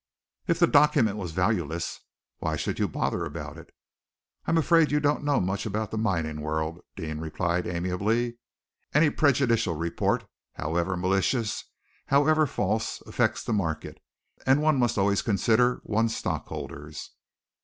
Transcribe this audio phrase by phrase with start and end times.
[0.47, 1.99] "If the document was valueless,
[2.39, 3.71] why should you bother about it?"
[4.47, 8.39] "I'm afraid that you don't know much about the mining world," Deane replied amiably.
[8.95, 11.65] "Any prejudicial report, however malicious,
[12.07, 13.99] however false, affects the market,
[14.47, 17.11] and one must always consider one's stockholders."